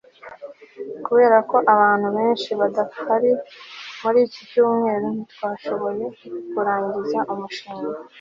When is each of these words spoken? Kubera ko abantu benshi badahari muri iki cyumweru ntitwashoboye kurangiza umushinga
Kubera 1.05 1.37
ko 1.49 1.57
abantu 1.73 2.07
benshi 2.17 2.49
badahari 2.59 3.31
muri 4.01 4.19
iki 4.27 4.41
cyumweru 4.51 5.05
ntitwashoboye 5.13 6.05
kurangiza 6.51 7.19
umushinga 7.33 7.97